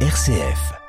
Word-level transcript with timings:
RCF. 0.00 0.85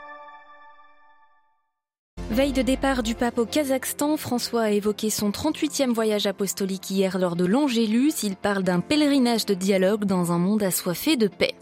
Veille 2.37 2.53
de 2.53 2.61
départ 2.61 3.01
du 3.01 3.15
pape 3.15 3.39
au 3.39 3.47
Kazakhstan, 3.47 4.15
François 4.15 4.61
a 4.61 4.69
évoqué 4.69 5.09
son 5.09 5.31
38e 5.31 5.91
voyage 5.91 6.27
apostolique 6.27 6.91
hier 6.91 7.17
lors 7.17 7.35
de 7.35 7.45
l'Angélus. 7.45 8.21
Il 8.21 8.35
parle 8.35 8.61
d'un 8.61 8.79
pèlerinage 8.79 9.47
de 9.47 9.55
dialogue 9.55 10.05
dans 10.05 10.31
un 10.31 10.37
monde 10.37 10.61
assoiffé 10.61 11.15
de 11.15 11.27
paix. 11.27 11.55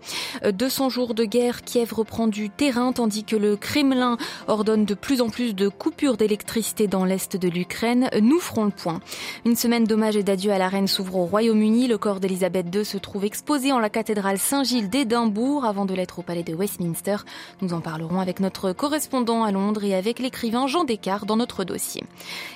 200 0.45 0.89
jours 0.89 1.13
de 1.13 1.23
guerre, 1.23 1.61
Kiev 1.61 1.93
reprend 1.93 2.27
du 2.27 2.49
terrain 2.49 2.91
tandis 2.91 3.23
que 3.23 3.37
le 3.37 3.55
Kremlin 3.55 4.17
ordonne 4.49 4.83
de 4.83 4.95
plus 4.95 5.21
en 5.21 5.29
plus 5.29 5.55
de 5.55 5.69
coupures 5.69 6.17
d'électricité 6.17 6.87
dans 6.87 7.05
l'est 7.05 7.37
de 7.37 7.47
l'Ukraine. 7.47 8.09
Nous 8.21 8.41
ferons 8.41 8.65
le 8.65 8.71
point. 8.71 8.99
Une 9.45 9.55
semaine 9.55 9.85
d'hommage 9.85 10.17
et 10.17 10.23
d'adieu 10.23 10.51
à 10.51 10.57
la 10.57 10.67
reine 10.67 10.89
s'ouvre 10.89 11.15
au 11.15 11.25
Royaume-Uni. 11.25 11.87
Le 11.87 11.97
corps 11.97 12.19
d'Elisabeth 12.19 12.65
II 12.75 12.83
se 12.83 12.97
trouve 12.97 13.23
exposé 13.23 13.71
en 13.71 13.79
la 13.79 13.89
cathédrale 13.89 14.39
Saint-Gilles 14.39 14.89
d'Édimbourg 14.89 15.63
avant 15.63 15.85
de 15.85 15.93
l'être 15.93 16.19
au 16.19 16.21
palais 16.21 16.43
de 16.43 16.53
Westminster. 16.53 17.15
Nous 17.61 17.73
en 17.73 17.79
parlerons 17.79 18.19
avec 18.19 18.41
notre 18.41 18.73
correspondant 18.73 19.45
à 19.45 19.53
Londres 19.53 19.85
et 19.85 19.95
avec 19.95 20.19
l'écrivain 20.19 20.64
Jean 20.67 20.83
Descartes 20.83 21.25
dans 21.25 21.37
notre 21.37 21.63
dossier. 21.63 22.03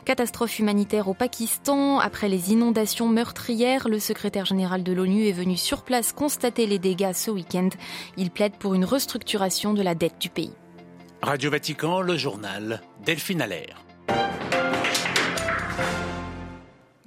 Catastrophe 0.06 0.60
humanitaire 0.60 1.08
au 1.08 1.14
Pakistan. 1.14 2.00
Après 2.00 2.30
les 2.30 2.52
inondations 2.52 3.08
meurtrières, 3.08 3.88
le 3.88 4.00
secrétaire 4.00 4.46
général 4.46 4.84
de 4.84 4.94
l'ONU 4.94 5.28
est 5.28 5.34
venu 5.34 5.58
sur 5.58 5.84
place 5.84 6.12
constater 6.12 6.68
les 6.68 6.80
dégâts 6.80 7.14
ce 7.14 7.32
week-end. 7.32 7.70
Il 8.18 8.32
plaide 8.32 8.54
pour 8.58 8.74
une 8.74 8.86
restructuration 8.86 9.74
de 9.74 9.82
la 9.82 9.96
dette 9.96 10.20
du 10.20 10.30
pays. 10.30 10.54
Radio 11.22 11.52
Vatican, 11.52 12.02
le 12.02 12.18
journal 12.18 12.82
Delphine 13.06 13.42
Allaire. 13.42 13.89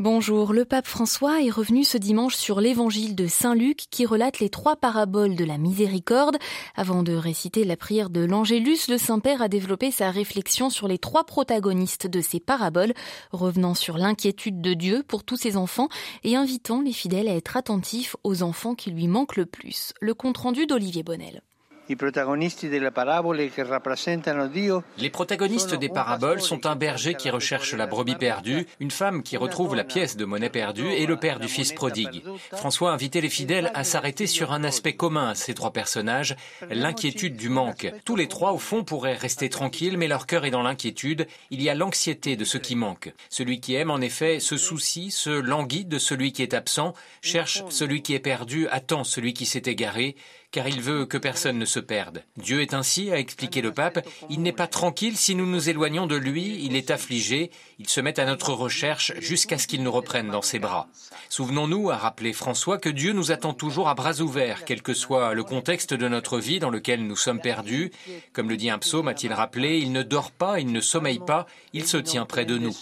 Bonjour, 0.02 0.52
le 0.52 0.64
pape 0.64 0.88
François 0.88 1.44
est 1.44 1.50
revenu 1.50 1.84
ce 1.84 1.96
dimanche 1.96 2.34
sur 2.34 2.60
l'évangile 2.60 3.14
de 3.14 3.28
Saint 3.28 3.54
Luc 3.54 3.84
qui 3.88 4.04
relate 4.04 4.40
les 4.40 4.50
trois 4.50 4.74
paraboles 4.74 5.36
de 5.36 5.44
la 5.44 5.58
miséricorde. 5.58 6.38
Avant 6.74 7.04
de 7.04 7.12
réciter 7.12 7.62
la 7.62 7.76
prière 7.76 8.10
de 8.10 8.24
l'Angélus, 8.24 8.88
le 8.88 8.98
Saint-Père 8.98 9.42
a 9.42 9.46
développé 9.46 9.92
sa 9.92 10.10
réflexion 10.10 10.70
sur 10.70 10.88
les 10.88 10.98
trois 10.98 11.22
protagonistes 11.22 12.08
de 12.08 12.20
ces 12.20 12.40
paraboles, 12.40 12.94
revenant 13.30 13.74
sur 13.74 13.96
l'inquiétude 13.96 14.60
de 14.60 14.74
Dieu 14.74 15.04
pour 15.06 15.22
tous 15.22 15.36
ses 15.36 15.56
enfants 15.56 15.88
et 16.24 16.34
invitant 16.34 16.80
les 16.80 16.92
fidèles 16.92 17.28
à 17.28 17.36
être 17.36 17.56
attentifs 17.56 18.16
aux 18.24 18.42
enfants 18.42 18.74
qui 18.74 18.90
lui 18.90 19.06
manquent 19.06 19.36
le 19.36 19.46
plus. 19.46 19.92
Le 20.00 20.14
compte-rendu 20.14 20.66
d'Olivier 20.66 21.04
Bonnel. 21.04 21.42
Les 24.98 25.10
protagonistes 25.10 25.74
des 25.74 25.88
paraboles 25.88 26.40
sont 26.40 26.66
un 26.66 26.76
berger 26.76 27.14
qui 27.14 27.28
recherche 27.30 27.74
la 27.74 27.86
brebis 27.86 28.14
perdue, 28.14 28.66
une 28.80 28.90
femme 28.90 29.22
qui 29.22 29.36
retrouve 29.36 29.74
la 29.74 29.84
pièce 29.84 30.16
de 30.16 30.24
monnaie 30.24 30.48
perdue 30.48 30.88
et 30.88 31.06
le 31.06 31.16
père 31.16 31.40
du 31.40 31.48
fils 31.48 31.72
prodigue. 31.72 32.22
François 32.52 32.90
a 32.90 32.94
invité 32.94 33.20
les 33.20 33.28
fidèles 33.28 33.70
à 33.74 33.84
s'arrêter 33.84 34.26
sur 34.26 34.52
un 34.52 34.64
aspect 34.64 34.94
commun 34.94 35.30
à 35.30 35.34
ces 35.34 35.54
trois 35.54 35.72
personnages, 35.72 36.36
l'inquiétude 36.70 37.36
du 37.36 37.48
manque. 37.48 37.92
Tous 38.04 38.16
les 38.16 38.28
trois, 38.28 38.52
au 38.52 38.58
fond, 38.58 38.84
pourraient 38.84 39.14
rester 39.14 39.48
tranquilles, 39.48 39.96
mais 39.96 40.08
leur 40.08 40.26
cœur 40.26 40.44
est 40.44 40.50
dans 40.50 40.62
l'inquiétude. 40.62 41.26
Il 41.50 41.62
y 41.62 41.68
a 41.68 41.74
l'anxiété 41.74 42.36
de 42.36 42.44
ce 42.44 42.58
qui 42.58 42.76
manque. 42.76 43.12
Celui 43.28 43.60
qui 43.60 43.74
aime, 43.74 43.90
en 43.90 44.00
effet, 44.00 44.40
se 44.40 44.56
soucie, 44.56 45.10
se 45.10 45.30
languit 45.30 45.84
de 45.84 45.98
celui 45.98 46.32
qui 46.32 46.42
est 46.42 46.54
absent, 46.54 46.94
cherche 47.20 47.64
celui 47.70 48.02
qui 48.02 48.14
est 48.14 48.20
perdu, 48.20 48.68
attend 48.68 49.04
celui 49.04 49.34
qui 49.34 49.46
s'est 49.46 49.62
égaré 49.66 50.16
car 50.52 50.68
il 50.68 50.82
veut 50.82 51.06
que 51.06 51.16
personne 51.16 51.58
ne 51.58 51.64
se 51.64 51.80
perde. 51.80 52.22
Dieu 52.36 52.60
est 52.60 52.74
ainsi, 52.74 53.10
a 53.10 53.18
expliqué 53.18 53.62
le 53.62 53.72
pape, 53.72 54.06
il 54.28 54.42
n'est 54.42 54.52
pas 54.52 54.66
tranquille 54.66 55.16
si 55.16 55.34
nous 55.34 55.46
nous 55.46 55.68
éloignons 55.68 56.06
de 56.06 56.14
lui, 56.14 56.62
il 56.62 56.76
est 56.76 56.90
affligé, 56.90 57.50
il 57.78 57.88
se 57.88 58.00
met 58.00 58.20
à 58.20 58.26
notre 58.26 58.52
recherche 58.52 59.12
jusqu'à 59.18 59.58
ce 59.58 59.66
qu'il 59.66 59.82
nous 59.82 59.90
reprenne 59.90 60.28
dans 60.28 60.42
ses 60.42 60.58
bras. 60.58 60.88
Souvenons-nous, 61.30 61.90
a 61.90 61.96
rappelé 61.96 62.34
François, 62.34 62.78
que 62.78 62.90
Dieu 62.90 63.12
nous 63.12 63.32
attend 63.32 63.54
toujours 63.54 63.88
à 63.88 63.94
bras 63.94 64.20
ouverts, 64.20 64.64
quel 64.66 64.82
que 64.82 64.94
soit 64.94 65.32
le 65.32 65.42
contexte 65.42 65.94
de 65.94 66.06
notre 66.06 66.38
vie 66.38 66.58
dans 66.58 66.70
lequel 66.70 67.06
nous 67.06 67.16
sommes 67.16 67.40
perdus. 67.40 67.90
Comme 68.34 68.50
le 68.50 68.58
dit 68.58 68.68
un 68.68 68.78
psaume, 68.78 69.08
a-t-il 69.08 69.32
rappelé, 69.32 69.78
il 69.78 69.92
ne 69.92 70.02
dort 70.02 70.30
pas, 70.30 70.60
il 70.60 70.70
ne 70.70 70.80
sommeille 70.80 71.20
pas, 71.20 71.46
il 71.72 71.86
se 71.86 71.96
tient 71.96 72.26
près 72.26 72.44
de 72.44 72.58
nous. 72.58 72.72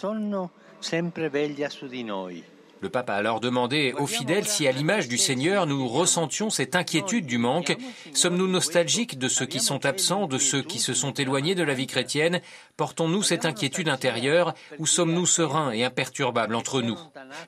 Le 2.80 2.88
pape 2.88 3.10
a 3.10 3.14
alors 3.14 3.40
demandé 3.40 3.94
aux 3.98 4.06
fidèles 4.06 4.46
si, 4.46 4.66
à 4.66 4.72
l'image 4.72 5.06
du 5.06 5.18
Seigneur, 5.18 5.66
nous 5.66 5.86
ressentions 5.86 6.48
cette 6.48 6.74
inquiétude 6.74 7.26
du 7.26 7.36
manque. 7.36 7.76
Sommes-nous 8.14 8.46
nostalgiques 8.46 9.18
de 9.18 9.28
ceux 9.28 9.46
qui 9.46 9.60
sont 9.60 9.84
absents, 9.84 10.26
de 10.26 10.38
ceux 10.38 10.62
qui 10.62 10.78
se 10.78 10.94
sont 10.94 11.12
éloignés 11.12 11.54
de 11.54 11.62
la 11.62 11.74
vie 11.74 11.86
chrétienne? 11.86 12.40
Portons-nous 12.78 13.22
cette 13.22 13.44
inquiétude 13.44 13.90
intérieure 13.90 14.54
ou 14.78 14.86
sommes-nous 14.86 15.26
sereins 15.26 15.72
et 15.72 15.84
imperturbables 15.84 16.54
entre 16.54 16.80
nous? 16.80 16.98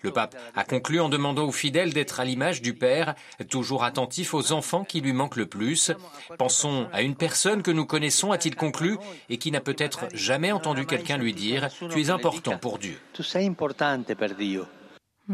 Le 0.02 0.10
pape 0.10 0.36
a 0.54 0.64
conclu 0.64 1.00
en 1.00 1.08
demandant 1.08 1.44
aux 1.44 1.52
fidèles 1.52 1.94
d'être 1.94 2.20
à 2.20 2.24
l'image 2.24 2.60
du 2.60 2.74
Père, 2.74 3.14
toujours 3.48 3.84
attentif 3.84 4.34
aux 4.34 4.52
enfants 4.52 4.84
qui 4.84 5.00
lui 5.00 5.14
manquent 5.14 5.36
le 5.36 5.46
plus. 5.46 5.92
Pensons 6.36 6.88
à 6.92 7.00
une 7.00 7.16
personne 7.16 7.62
que 7.62 7.70
nous 7.70 7.86
connaissons, 7.86 8.32
a-t-il 8.32 8.54
conclu, 8.54 8.98
et 9.30 9.38
qui 9.38 9.50
n'a 9.50 9.60
peut-être 9.60 10.04
jamais 10.12 10.52
entendu 10.52 10.84
quelqu'un 10.84 11.16
lui 11.16 11.32
dire⁇ 11.32 11.66
Tu 11.90 12.02
es 12.02 12.10
important 12.10 12.58
pour 12.58 12.78
Dieu⁇ 12.78 12.98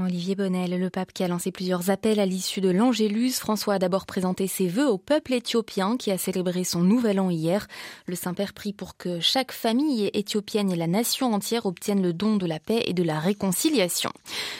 Olivier 0.04 0.34
Bonnel, 0.34 0.78
le 0.78 0.90
pape 0.90 1.12
qui 1.12 1.24
a 1.24 1.28
lancé 1.28 1.50
plusieurs 1.50 1.90
appels 1.90 2.20
à 2.20 2.26
l'issue 2.26 2.60
de 2.60 2.68
l'Angélus. 2.68 3.32
François 3.32 3.74
a 3.74 3.78
d'abord 3.78 4.06
présenté 4.06 4.46
ses 4.46 4.68
vœux 4.68 4.88
au 4.88 4.98
peuple 4.98 5.32
éthiopien 5.32 5.96
qui 5.96 6.10
a 6.10 6.18
célébré 6.18 6.62
son 6.62 6.80
nouvel 6.80 7.18
an 7.18 7.30
hier. 7.30 7.66
Le 8.06 8.14
Saint-Père 8.14 8.52
prie 8.52 8.72
pour 8.72 8.96
que 8.96 9.18
chaque 9.20 9.50
famille 9.50 10.10
éthiopienne 10.14 10.70
et 10.70 10.76
la 10.76 10.86
nation 10.86 11.32
entière 11.32 11.66
obtiennent 11.66 12.02
le 12.02 12.12
don 12.12 12.36
de 12.36 12.46
la 12.46 12.60
paix 12.60 12.82
et 12.86 12.92
de 12.92 13.02
la 13.02 13.18
réconciliation. 13.18 14.12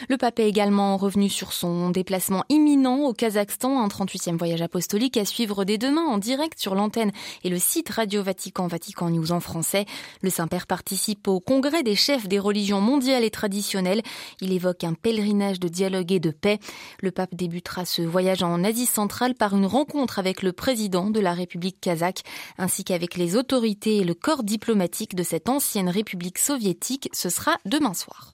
Le 0.09 0.17
pape 0.17 0.39
est 0.39 0.49
également 0.49 0.97
revenu 0.97 1.29
sur 1.29 1.53
son 1.53 1.89
déplacement 1.89 2.43
imminent 2.49 3.05
au 3.05 3.13
Kazakhstan, 3.13 3.81
un 3.81 3.87
38e 3.87 4.37
voyage 4.37 4.61
apostolique 4.61 5.15
à 5.15 5.25
suivre 5.25 5.63
dès 5.63 5.77
demain 5.77 6.05
en 6.05 6.17
direct 6.17 6.59
sur 6.59 6.75
l'antenne 6.75 7.11
et 7.43 7.49
le 7.49 7.59
site 7.59 7.89
Radio 7.89 8.23
Vatican 8.23 8.67
Vatican 8.67 9.09
News 9.09 9.31
en 9.31 9.39
français. 9.39 9.85
Le 10.21 10.29
Saint-Père 10.29 10.67
participe 10.67 11.27
au 11.27 11.39
congrès 11.39 11.83
des 11.83 11.95
chefs 11.95 12.27
des 12.27 12.39
religions 12.39 12.81
mondiales 12.81 13.23
et 13.23 13.31
traditionnelles. 13.31 14.01
Il 14.41 14.51
évoque 14.51 14.83
un 14.83 14.93
pèlerinage 14.93 15.28
de 15.33 15.67
dialogue 15.67 16.11
et 16.11 16.19
de 16.19 16.31
paix. 16.31 16.59
Le 17.01 17.11
pape 17.11 17.35
débutera 17.35 17.85
ce 17.85 18.01
voyage 18.01 18.43
en 18.43 18.63
Asie 18.63 18.85
centrale 18.85 19.35
par 19.35 19.55
une 19.55 19.65
rencontre 19.65 20.19
avec 20.19 20.41
le 20.41 20.53
président 20.53 21.09
de 21.09 21.19
la 21.19 21.33
République 21.33 21.79
kazakh 21.79 22.23
ainsi 22.57 22.83
qu'avec 22.83 23.15
les 23.15 23.35
autorités 23.35 23.97
et 23.97 24.03
le 24.03 24.15
corps 24.15 24.43
diplomatique 24.43 25.15
de 25.15 25.23
cette 25.23 25.49
ancienne 25.49 25.89
République 25.89 26.39
soviétique. 26.39 27.09
Ce 27.13 27.29
sera 27.29 27.57
demain 27.65 27.93
soir. 27.93 28.33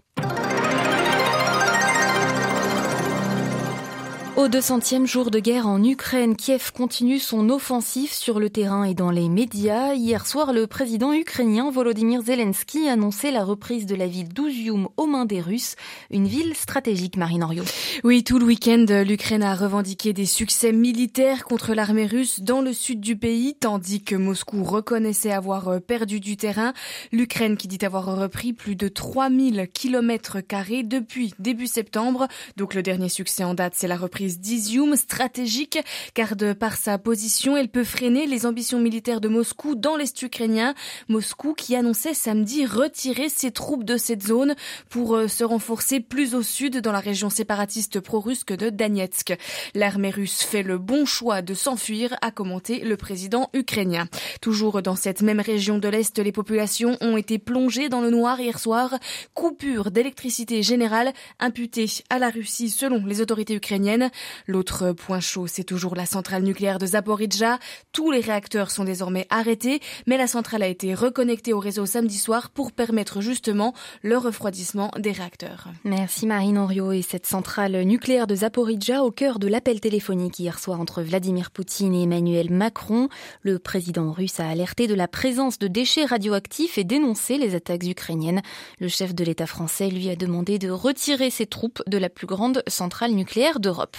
Au 4.37 4.49
200e 4.49 5.05
jour 5.05 5.31
de 5.31 5.39
guerre 5.39 5.65
en 5.65 5.81
Ukraine, 5.81 6.35
Kiev 6.35 6.73
continue 6.73 7.19
son 7.19 7.49
offensive 7.49 8.11
sur 8.11 8.37
le 8.37 8.49
terrain 8.49 8.83
et 8.83 8.93
dans 8.93 9.09
les 9.09 9.29
médias. 9.29 9.93
Hier 9.93 10.27
soir, 10.27 10.51
le 10.51 10.67
président 10.67 11.13
ukrainien 11.13 11.71
Volodymyr 11.71 12.21
Zelensky 12.21 12.89
annonçait 12.89 13.31
la 13.31 13.45
reprise 13.45 13.85
de 13.85 13.95
la 13.95 14.07
ville 14.07 14.27
d'Uzium 14.27 14.89
aux 14.97 15.05
mains 15.05 15.23
des 15.23 15.39
Russes, 15.39 15.77
une 16.11 16.27
ville 16.27 16.53
stratégique, 16.53 17.15
Marine 17.15 17.43
Orio. 17.43 17.63
Oui, 18.03 18.25
tout 18.25 18.37
le 18.37 18.43
week-end, 18.43 18.85
l'Ukraine 19.07 19.41
a 19.41 19.55
revendiqué 19.55 20.11
des 20.11 20.25
succès 20.25 20.73
militaires 20.73 21.45
contre 21.45 21.73
l'armée 21.73 22.05
russe 22.05 22.41
dans 22.41 22.61
le 22.61 22.73
sud 22.73 22.99
du 22.99 23.15
pays, 23.15 23.55
tandis 23.57 24.03
que 24.03 24.17
Moscou 24.17 24.65
reconnaissait 24.65 25.31
avoir 25.31 25.79
perdu 25.79 26.19
du 26.19 26.35
terrain. 26.35 26.73
L'Ukraine 27.13 27.55
qui 27.55 27.69
dit 27.69 27.85
avoir 27.85 28.13
repris 28.17 28.51
plus 28.51 28.75
de 28.75 28.89
3000 28.89 29.69
km 29.73 30.41
carrés 30.41 30.83
depuis 30.83 31.33
début 31.39 31.67
septembre. 31.67 32.27
Donc 32.57 32.73
le 32.73 32.83
dernier 32.83 33.07
succès 33.07 33.45
en 33.45 33.53
date, 33.53 33.75
c'est 33.77 33.87
la 33.87 33.95
reprise 33.95 34.24
d'Izium 34.27 34.95
stratégique 34.95 35.79
car 36.13 36.35
de 36.35 36.53
par 36.53 36.77
sa 36.77 36.97
position, 36.97 37.55
elle 37.57 37.69
peut 37.69 37.83
freiner 37.83 38.27
les 38.27 38.45
ambitions 38.45 38.79
militaires 38.79 39.21
de 39.21 39.27
Moscou 39.27 39.75
dans 39.75 39.95
l'Est 39.95 40.21
ukrainien. 40.21 40.73
Moscou 41.07 41.53
qui 41.53 41.75
annonçait 41.75 42.13
samedi 42.13 42.65
retirer 42.65 43.29
ses 43.29 43.51
troupes 43.51 43.83
de 43.83 43.97
cette 43.97 44.23
zone 44.23 44.55
pour 44.89 45.15
euh, 45.15 45.27
se 45.27 45.43
renforcer 45.43 45.99
plus 45.99 46.35
au 46.35 46.41
sud 46.41 46.79
dans 46.81 46.91
la 46.91 46.99
région 46.99 47.29
séparatiste 47.29 47.99
pro-russe 47.99 48.45
de 48.45 48.69
Donetsk. 48.69 49.37
L'armée 49.73 50.09
russe 50.09 50.41
fait 50.41 50.63
le 50.63 50.77
bon 50.77 51.05
choix 51.05 51.41
de 51.41 51.53
s'enfuir, 51.53 52.15
a 52.21 52.31
commenté 52.31 52.79
le 52.79 52.97
président 52.97 53.49
ukrainien. 53.53 54.07
Toujours 54.41 54.81
dans 54.81 54.95
cette 54.95 55.21
même 55.21 55.39
région 55.39 55.77
de 55.77 55.87
l'Est, 55.87 56.17
les 56.19 56.31
populations 56.31 56.97
ont 57.01 57.17
été 57.17 57.39
plongées 57.39 57.89
dans 57.89 58.01
le 58.01 58.09
noir 58.09 58.39
hier 58.39 58.59
soir. 58.59 58.97
Coupure 59.33 59.91
d'électricité 59.91 60.63
générale 60.63 61.13
imputée 61.39 61.87
à 62.09 62.19
la 62.19 62.29
Russie 62.29 62.69
selon 62.69 63.05
les 63.05 63.21
autorités 63.21 63.55
ukrainiennes. 63.55 64.09
L'autre 64.47 64.91
point 64.91 65.19
chaud, 65.19 65.47
c'est 65.47 65.63
toujours 65.63 65.95
la 65.95 66.05
centrale 66.05 66.43
nucléaire 66.43 66.79
de 66.79 66.85
Zaporizhzhia. 66.85 67.59
Tous 67.91 68.11
les 68.11 68.19
réacteurs 68.19 68.71
sont 68.71 68.83
désormais 68.83 69.27
arrêtés, 69.29 69.79
mais 70.07 70.17
la 70.17 70.27
centrale 70.27 70.63
a 70.63 70.67
été 70.67 70.93
reconnectée 70.93 71.53
au 71.53 71.59
réseau 71.59 71.85
samedi 71.85 72.17
soir 72.17 72.49
pour 72.49 72.71
permettre 72.71 73.21
justement 73.21 73.73
le 74.01 74.17
refroidissement 74.17 74.91
des 74.97 75.11
réacteurs. 75.11 75.67
Merci 75.83 76.27
Marine 76.27 76.57
Henriot 76.57 76.91
et 76.91 77.01
cette 77.01 77.25
centrale 77.25 77.81
nucléaire 77.83 78.27
de 78.27 78.35
Zaporizhzhia 78.35 79.03
au 79.03 79.11
cœur 79.11 79.39
de 79.39 79.47
l'appel 79.47 79.79
téléphonique 79.79 80.39
hier 80.39 80.59
soir 80.59 80.79
entre 80.79 81.01
Vladimir 81.01 81.51
Poutine 81.51 81.93
et 81.93 82.03
Emmanuel 82.03 82.51
Macron. 82.51 83.09
Le 83.41 83.59
président 83.59 84.11
russe 84.11 84.39
a 84.39 84.47
alerté 84.47 84.87
de 84.87 84.95
la 84.95 85.07
présence 85.07 85.59
de 85.59 85.67
déchets 85.67 86.05
radioactifs 86.05 86.77
et 86.77 86.83
dénoncé 86.83 87.37
les 87.37 87.55
attaques 87.55 87.83
ukrainiennes. 87.83 88.41
Le 88.79 88.87
chef 88.87 89.13
de 89.13 89.23
l'État 89.23 89.47
français 89.47 89.89
lui 89.89 90.09
a 90.09 90.15
demandé 90.15 90.59
de 90.59 90.69
retirer 90.69 91.29
ses 91.29 91.45
troupes 91.45 91.81
de 91.87 91.97
la 91.97 92.09
plus 92.09 92.27
grande 92.27 92.63
centrale 92.67 93.11
nucléaire 93.11 93.59
d'Europe. 93.59 93.97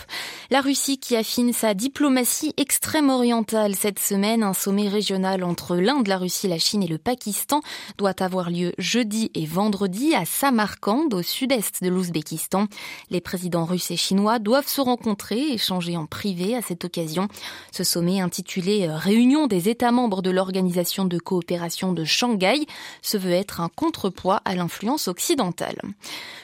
La 0.50 0.60
Russie 0.60 0.98
qui 0.98 1.16
affine 1.16 1.52
sa 1.52 1.74
diplomatie 1.74 2.54
extrême 2.56 3.10
orientale 3.10 3.74
cette 3.74 3.98
semaine, 3.98 4.42
un 4.42 4.54
sommet 4.54 4.88
régional 4.88 5.42
entre 5.42 5.76
l'Inde, 5.76 6.06
la 6.06 6.18
Russie, 6.18 6.48
la 6.48 6.58
Chine 6.58 6.82
et 6.82 6.88
le 6.88 6.98
Pakistan 6.98 7.60
doit 7.98 8.22
avoir 8.22 8.50
lieu 8.50 8.72
jeudi 8.78 9.30
et 9.34 9.44
vendredi 9.44 10.14
à 10.14 10.24
Samarkand, 10.24 11.08
au 11.12 11.22
sud-est 11.22 11.82
de 11.82 11.88
l'Ouzbékistan. 11.88 12.66
Les 13.10 13.20
présidents 13.20 13.64
russes 13.64 13.90
et 13.90 13.96
chinois 13.96 14.38
doivent 14.38 14.68
se 14.68 14.80
rencontrer, 14.80 15.52
échanger 15.52 15.96
en 15.96 16.06
privé 16.06 16.54
à 16.54 16.62
cette 16.62 16.84
occasion. 16.84 17.28
Ce 17.72 17.84
sommet 17.84 18.20
intitulé 18.20 18.86
euh, 18.88 18.96
Réunion 18.96 19.46
des 19.46 19.68
États 19.68 19.92
membres 19.92 20.22
de 20.22 20.30
l'Organisation 20.30 21.04
de 21.04 21.18
coopération 21.18 21.92
de 21.92 22.04
Shanghai 22.04 22.66
se 23.02 23.16
veut 23.16 23.32
être 23.32 23.60
un 23.60 23.68
contrepoids 23.68 24.42
à 24.44 24.54
l'influence 24.54 25.08
occidentale. 25.08 25.80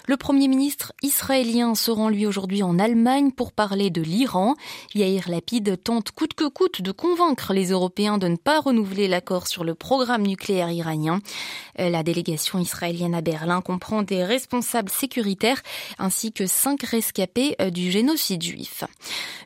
Le 0.09 0.17
Premier 0.17 0.49
ministre 0.49 0.93
israélien 1.03 1.75
se 1.75 1.91
rend 1.91 2.09
lui 2.09 2.27
aujourd'hui 2.27 2.63
en 2.63 2.79
Allemagne 2.79 3.31
pour 3.31 3.52
parler 3.53 3.91
de 3.91 4.03
l'Iran. 4.03 4.55
Yair 4.95 5.29
Lapid 5.29 5.83
tente 5.83 6.11
coûte 6.11 6.35
que 6.35 6.49
coûte 6.49 6.83
de 6.83 6.93
convaincre 6.93 7.53
les 7.53 7.71
Européens 7.71 8.19
de 8.19 8.29
ne 8.29 8.37
pas 8.37 8.61
renouveler 8.61 9.09
l'accord 9.09 9.47
sur 9.47 9.65
le 9.65 9.75
programme 9.75 10.27
nucléaire 10.27 10.71
iranien. 10.71 11.21
La 11.79 12.03
délégation 12.03 12.59
israélienne 12.59 13.15
à 13.15 13.21
Berlin 13.21 13.61
comprend 13.61 14.03
des 14.03 14.25
responsables 14.25 14.91
sécuritaires 14.91 15.63
ainsi 15.99 16.33
que 16.33 16.47
cinq 16.47 16.83
rescapés 16.83 17.57
euh, 17.61 17.71
du 17.71 17.91
génocide 17.91 18.43
juif. 18.43 18.85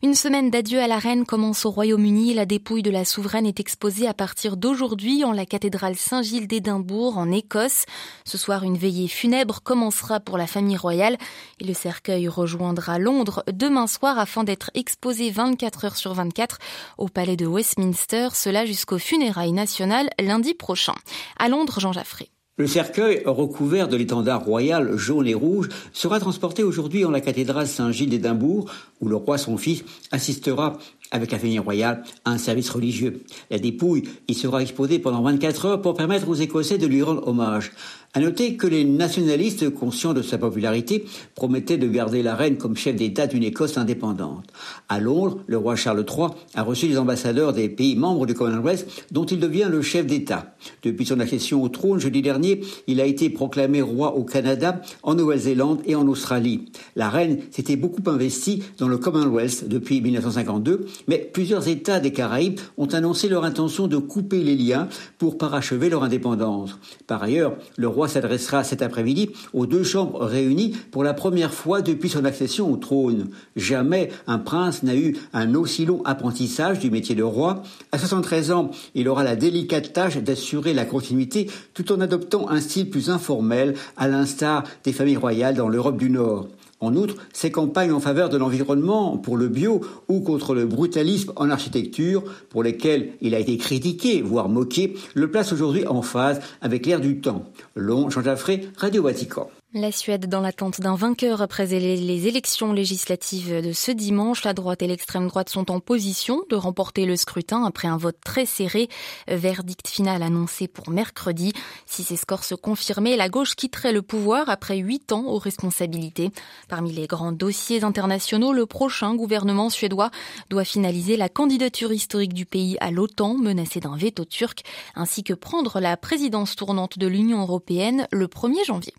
Une 0.03 0.15
semaine 0.15 0.51
d'adieu 0.51 0.81
à 0.81 0.89
la 0.89 0.99
reine 0.99 1.25
commence 1.25 1.65
au 1.65 1.71
Royaume-Uni. 1.71 2.35
La 2.35 2.47
dépouille 2.47 2.83
de 2.83 2.91
la 2.91 3.05
souveraine 3.05 3.47
est 3.47 3.61
exposée 3.61 4.07
à 4.07 4.15
partir 4.15 4.57
d'aujourd'hui 4.57 5.25
en 5.25 5.33
la 5.33 5.47
cathédrale 5.47 5.97
Saint-Gilles 5.97 6.47
d'Édimbourg 6.47 7.19
en 7.19 7.31
Écosse. 7.31 7.85
Ce 8.25 8.39
soir, 8.39 8.65
une 8.65 8.77
veillée 8.77 9.09
funèbre 9.09 9.63
commencera 9.63 10.21
pour 10.21 10.39
la 10.39 10.47
famille 10.47 10.77
royale 10.77 11.17
et 11.61 11.65
le 11.65 11.75
cercueil 11.75 12.29
rejoindra 12.29 12.99
Londres 12.99 13.43
demain 13.53 13.87
afin 14.05 14.45
d'être 14.45 14.71
exposé 14.75 15.31
24 15.31 15.85
heures 15.87 15.97
sur 15.97 16.13
24 16.15 16.59
au 16.99 17.09
palais 17.09 17.37
de 17.37 17.47
Westminster, 17.47 18.29
cela 18.35 18.67
jusqu'aux 18.67 18.99
funérailles 18.99 19.53
nationales 19.53 20.11
lundi 20.21 20.55
prochain. 20.55 20.95
À 21.39 21.49
Londres, 21.49 21.81
Jean 21.81 21.93
Jaffré. 21.93 22.29
Le 22.59 22.67
cercueil, 22.67 23.23
recouvert 23.27 23.87
de 23.87 23.97
l'étendard 23.97 24.43
royal 24.43 24.97
jaune 24.97 25.27
et 25.27 25.35
rouge, 25.35 25.69
sera 25.93 26.21
transporté 26.21 26.63
aujourd'hui 26.63 27.05
en 27.05 27.11
la 27.11 27.21
cathédrale 27.21 27.67
Saint-Gilles 27.67 28.09
d'Édimbourg, 28.09 28.71
où 29.03 29.09
le 29.09 29.17
roi 29.17 29.37
son 29.37 29.59
fils 29.59 29.85
assistera 30.11 30.79
avec 31.11 31.33
la 31.33 31.39
famille 31.39 31.59
royale 31.59 32.03
à 32.25 32.31
un 32.31 32.39
service 32.39 32.71
religieux. 32.71 33.23
La 33.51 33.59
dépouille 33.59 34.05
y 34.27 34.35
sera 34.35 34.63
exposée 34.63 34.99
pendant 34.99 35.23
24 35.23 35.67
heures 35.67 35.83
pour 35.83 35.95
permettre 35.95 36.29
aux 36.29 36.35
Écossais 36.35 36.79
de 36.79 36.87
lui 36.87 37.03
rendre 37.03 37.29
hommage. 37.29 37.73
À 38.15 38.21
noter 38.21 38.57
que 38.57 38.67
les 38.67 38.85
nationalistes, 38.85 39.71
conscients 39.71 40.15
de 40.15 40.23
sa 40.23 40.39
popularité, 40.39 41.05
promettaient 41.35 41.77
de 41.77 41.87
garder 41.87 42.23
la 42.23 42.35
reine 42.35 42.57
comme 42.57 42.77
chef 42.77 42.97
d'État 42.97 43.27
d'une 43.27 43.43
Écosse 43.43 43.77
indépendante. 43.77 44.47
À 44.89 45.01
Londres, 45.01 45.41
le 45.47 45.59
roi 45.59 45.77
Charles 45.77 46.05
III 46.09 46.29
a 46.55 46.63
reçu 46.63 46.89
les 46.89 46.99
ambassadeurs 46.99 47.53
des 47.53 47.69
pays 47.69 47.97
membres 47.97 48.27
du 48.27 48.35
Commonwealth 48.35 48.87
dont 49.11 49.27
il 49.27 49.39
devient 49.39 49.69
le 49.71 49.83
chef 49.83 50.07
d'État. 50.07 50.55
Depuis 50.83 51.05
son 51.05 51.21
accession 51.21 51.63
au 51.63 51.69
trône 51.69 52.01
jeudi 52.01 52.23
dernier, 52.23 52.63
il 52.87 53.01
a 53.01 53.05
été 53.05 53.29
proclamé 53.31 53.83
roi 53.83 54.15
au 54.15 54.25
Canada, 54.25 54.81
en 55.03 55.15
Nouvelle-Zélande 55.15 55.81
et 55.87 55.95
en 55.95 56.07
Australie. 56.09 56.67
La 56.95 57.11
reine 57.11 57.39
s'était 57.51 57.77
beaucoup 57.77 58.09
investie 58.09 58.63
dans 58.79 58.89
le 58.89 58.99
Commonwealth 58.99 59.69
depuis 59.69 60.01
1952, 60.01 60.87
mais 61.09 61.19
plusieurs 61.19 61.69
États 61.69 62.01
des 62.01 62.13
Caraïbes 62.13 62.61
ont 62.79 62.87
annoncé 62.87 63.29
leur 63.29 63.45
intention 63.45 63.89
de 63.89 63.97
couper 63.97 64.43
les 64.43 64.57
liens 64.57 64.89
pour 65.19 65.39
parachever 65.39 65.89
leur 65.89 66.03
indépendance. 66.03 66.79
Par 67.07 67.23
ailleurs, 67.23 67.57
le 67.77 67.89
roi 67.97 68.09
s'adressera 68.09 68.63
cet 68.63 68.83
après-midi 68.83 69.31
aux 69.55 69.65
deux 69.65 69.83
chambres 69.83 70.23
réunies 70.23 70.77
pour 70.91 71.03
la 71.03 71.15
première 71.15 71.55
fois 71.55 71.81
depuis 71.81 72.11
son 72.11 72.27
accession 72.27 72.71
au 72.71 72.77
trône. 72.77 73.29
Jamais 73.57 74.11
un 74.27 74.39
prince 74.39 74.83
n'a 74.83 74.95
eu 74.95 75.17
un 75.33 75.55
aussi 75.55 75.87
long 75.87 76.03
apprentissage 76.05 76.79
du 76.79 76.91
métier 76.91 77.15
de 77.15 77.23
roi. 77.23 77.63
À 77.93 77.99
73 77.99 78.51
ans, 78.51 78.71
il 78.95 79.09
aura 79.09 79.25
la 79.25 79.35
délicate 79.35 79.95
tâche 79.95 80.19
d'assurer 80.19 80.75
la 80.75 80.85
continuité 80.85 81.51
tout 81.73 81.91
en 81.91 82.03
adoptant 82.03 82.51
un 82.51 82.61
style 82.61 82.91
plus 82.91 83.09
informel 83.09 83.75
à 83.97 84.09
l'instar 84.09 84.65
des 84.85 84.93
familles 84.93 85.17
royales 85.17 85.55
dans 85.55 85.71
l'Europe 85.71 85.97
du 85.97 86.11
Nord. 86.11 86.49
En 86.81 86.95
outre, 86.95 87.17
ses 87.33 87.51
campagnes 87.51 87.93
en 87.93 88.01
faveur 88.01 88.29
de 88.29 88.37
l'environnement, 88.37 89.17
pour 89.17 89.37
le 89.37 89.49
bio 89.49 89.81
ou 90.09 90.21
contre 90.21 90.55
le 90.55 90.67
brutalisme 90.67 91.33
en 91.37 91.51
architecture, 91.51 92.23
pour 92.51 92.63
lesquelles 92.63 93.13
il 93.23 93.35
a 93.35 93.39
été 93.39 93.57
critiqué, 93.57 94.21
voire 94.21 94.49
moqué, 94.49 94.95
le 95.15 95.31
placent 95.31 95.53
aujourd'hui 95.53 95.87
en 95.87 96.03
phase 96.03 96.41
avec 96.61 96.85
l'ère 96.85 97.01
du 97.01 97.21
temps. 97.21 97.45
Long, 97.75 98.11
Jean 98.11 98.23
Jaffré, 98.23 98.69
Radio 98.77 99.03
Vatican. 99.03 99.49
La 99.75 99.91
Suède 99.91 100.27
dans 100.27 100.41
l'attente 100.41 100.81
d'un 100.81 100.95
vainqueur 100.95 101.43
après 101.43 101.67
les 101.67 102.29
élections 102.29 102.73
législatives 102.73 103.61
de 103.61 103.73
ce 103.73 103.91
dimanche. 103.91 104.45
La 104.45 104.55
droite 104.55 104.81
et 104.81 104.87
l'extrême 104.87 105.27
droite 105.27 105.51
sont 105.51 105.73
en 105.73 105.81
position 105.81 106.45
de 106.49 106.55
remporter 106.55 107.05
le 107.05 107.17
scrutin 107.17 107.65
après 107.65 107.89
un 107.89 107.97
vote 107.97 108.17
très 108.25 108.47
serré. 108.47 108.89
Verdict 109.27 109.89
final 109.89 110.23
annoncé 110.23 110.69
pour 110.69 110.89
mercredi. 110.89 111.53
Si 111.85 112.05
ces 112.05 112.17
scores 112.17 112.45
se 112.45 112.55
confirmaient, 112.55 113.17
la 113.17 113.29
gauche 113.29 113.57
quitterait 113.57 113.93
le 113.93 114.03
pouvoir 114.03 114.49
après 114.49 114.79
huit 114.79 115.11
ans 115.11 115.25
aux 115.27 115.39
responsabilités. 115.39 116.31
Parmi 116.69 116.93
les 116.93 117.09
grands 117.09 117.33
dossiers 117.33 117.83
internationaux, 117.83 118.53
le 118.53 118.67
prochain 118.67 119.17
gouvernement 119.17 119.69
suédois 119.69 120.13
doit 120.49 120.65
finaliser 120.65 121.17
la 121.17 121.29
candidature 121.29 121.93
historique 121.93 122.35
du 122.35 122.47
pays 122.47 122.79
à 122.81 122.93
l'OTAN 122.93 123.35
menacée 123.35 123.81
d'un 123.81 123.97
veto 123.97 124.25
turc, 124.25 124.63
ainsi 124.95 125.25
que 125.25 125.35
prendre 125.35 125.81
la 125.81 125.97
présidence 125.97 126.55
tournante 126.55 126.99
de 126.99 127.09
l'Union 127.09 127.43
européenne 127.43 128.07
le 128.13 128.29
1er 128.29 128.65
janvier. 128.65 128.95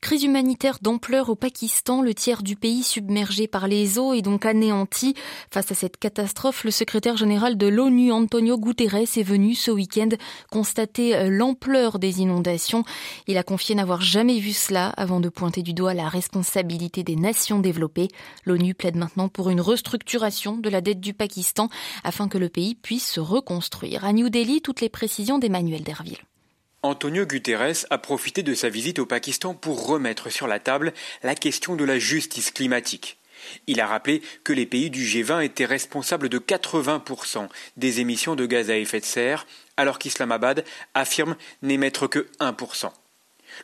Crise 0.00 0.24
humanitaire 0.24 0.78
d'ampleur 0.82 1.30
au 1.30 1.34
Pakistan, 1.34 2.02
le 2.02 2.14
tiers 2.14 2.42
du 2.42 2.56
pays 2.56 2.82
submergé 2.82 3.46
par 3.46 3.68
les 3.68 3.98
eaux 3.98 4.12
et 4.12 4.22
donc 4.22 4.46
anéanti. 4.46 5.14
Face 5.50 5.72
à 5.72 5.74
cette 5.74 5.96
catastrophe, 5.96 6.64
le 6.64 6.70
secrétaire 6.70 7.16
général 7.16 7.56
de 7.56 7.66
l'ONU, 7.66 8.12
Antonio 8.12 8.58
Guterres, 8.58 8.94
est 8.94 9.22
venu 9.22 9.54
ce 9.54 9.70
week-end 9.70 10.10
constater 10.50 11.16
euh, 11.16 11.28
l'ampleur 11.30 11.98
des 11.98 12.20
inondations. 12.20 12.84
Il 13.26 13.38
a 13.38 13.42
confié 13.42 13.74
n'avoir 13.74 14.00
jamais 14.00 14.38
vu 14.38 14.52
cela 14.52 14.88
avant 14.90 15.20
de 15.20 15.28
pointer 15.28 15.62
du 15.62 15.72
doigt 15.72 15.94
la 15.94 16.08
responsabilité 16.08 17.02
des 17.02 17.16
nations 17.16 17.58
développées. 17.58 18.08
L'ONU 18.44 18.74
plaide 18.74 18.96
maintenant 18.96 19.28
pour 19.28 19.50
une 19.50 19.60
restructuration 19.60 20.56
de 20.56 20.68
la 20.68 20.80
dette 20.80 21.00
du 21.00 21.14
Pakistan 21.14 21.68
afin 22.02 22.28
que 22.28 22.38
le 22.38 22.48
pays 22.48 22.74
puisse 22.74 23.08
se 23.08 23.20
reconstruire. 23.20 24.04
À 24.04 24.12
New 24.12 24.28
Delhi, 24.28 24.60
toutes 24.60 24.80
les 24.80 24.88
précisions 24.88 25.38
d'Emmanuel 25.38 25.82
Derville. 25.82 26.18
Antonio 26.84 27.24
Guterres 27.24 27.86
a 27.88 27.96
profité 27.96 28.42
de 28.42 28.52
sa 28.52 28.68
visite 28.68 28.98
au 28.98 29.06
Pakistan 29.06 29.54
pour 29.54 29.86
remettre 29.86 30.28
sur 30.28 30.46
la 30.46 30.58
table 30.58 30.92
la 31.22 31.34
question 31.34 31.76
de 31.76 31.84
la 31.84 31.98
justice 31.98 32.50
climatique. 32.50 33.16
Il 33.66 33.80
a 33.80 33.86
rappelé 33.86 34.20
que 34.44 34.52
les 34.52 34.66
pays 34.66 34.90
du 34.90 35.02
G20 35.02 35.42
étaient 35.42 35.64
responsables 35.64 36.28
de 36.28 36.38
80% 36.38 37.48
des 37.78 38.00
émissions 38.00 38.36
de 38.36 38.44
gaz 38.44 38.68
à 38.68 38.76
effet 38.76 39.00
de 39.00 39.06
serre, 39.06 39.46
alors 39.78 39.98
qu'Islamabad 39.98 40.62
affirme 40.92 41.36
n'émettre 41.62 42.06
que 42.06 42.28
1%. 42.40 42.90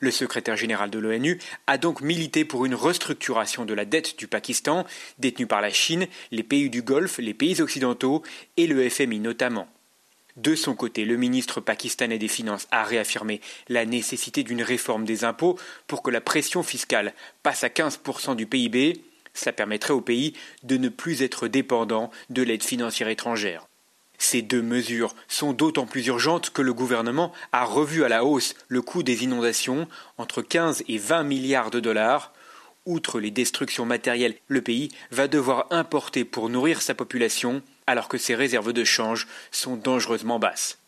Le 0.00 0.10
secrétaire 0.10 0.56
général 0.56 0.88
de 0.88 0.98
l'ONU 0.98 1.38
a 1.66 1.76
donc 1.76 2.00
milité 2.00 2.46
pour 2.46 2.64
une 2.64 2.74
restructuration 2.74 3.66
de 3.66 3.74
la 3.74 3.84
dette 3.84 4.18
du 4.18 4.28
Pakistan, 4.28 4.86
détenue 5.18 5.46
par 5.46 5.60
la 5.60 5.70
Chine, 5.70 6.06
les 6.30 6.42
pays 6.42 6.70
du 6.70 6.80
Golfe, 6.80 7.18
les 7.18 7.34
pays 7.34 7.60
occidentaux 7.60 8.22
et 8.56 8.66
le 8.66 8.88
FMI 8.88 9.20
notamment. 9.20 9.68
De 10.36 10.54
son 10.54 10.74
côté, 10.74 11.04
le 11.04 11.16
ministre 11.16 11.60
pakistanais 11.60 12.18
des 12.18 12.28
Finances 12.28 12.68
a 12.70 12.84
réaffirmé 12.84 13.40
la 13.68 13.84
nécessité 13.84 14.42
d'une 14.42 14.62
réforme 14.62 15.04
des 15.04 15.24
impôts 15.24 15.58
pour 15.86 16.02
que 16.02 16.10
la 16.10 16.20
pression 16.20 16.62
fiscale 16.62 17.14
passe 17.42 17.64
à 17.64 17.68
15% 17.68 18.36
du 18.36 18.46
PIB. 18.46 19.02
Cela 19.34 19.52
permettrait 19.52 19.92
au 19.92 20.00
pays 20.00 20.34
de 20.62 20.76
ne 20.76 20.88
plus 20.88 21.22
être 21.22 21.48
dépendant 21.48 22.10
de 22.30 22.42
l'aide 22.42 22.62
financière 22.62 23.08
étrangère. 23.08 23.66
Ces 24.22 24.42
deux 24.42 24.60
mesures 24.60 25.14
sont 25.28 25.54
d'autant 25.54 25.86
plus 25.86 26.06
urgentes 26.06 26.50
que 26.50 26.60
le 26.60 26.74
gouvernement 26.74 27.32
a 27.52 27.64
revu 27.64 28.04
à 28.04 28.08
la 28.08 28.22
hausse 28.22 28.54
le 28.68 28.82
coût 28.82 29.02
des 29.02 29.24
inondations 29.24 29.88
entre 30.18 30.42
15 30.42 30.84
et 30.88 30.98
20 30.98 31.22
milliards 31.22 31.70
de 31.70 31.80
dollars. 31.80 32.34
Outre 32.84 33.18
les 33.18 33.30
destructions 33.30 33.86
matérielles, 33.86 34.36
le 34.46 34.60
pays 34.60 34.90
va 35.10 35.26
devoir 35.26 35.66
importer 35.70 36.26
pour 36.26 36.50
nourrir 36.50 36.82
sa 36.82 36.94
population 36.94 37.62
alors 37.90 38.08
que 38.08 38.18
ses 38.18 38.36
réserves 38.36 38.72
de 38.72 38.84
change 38.84 39.26
sont 39.50 39.76
dangereusement 39.76 40.38
basses. 40.38 40.78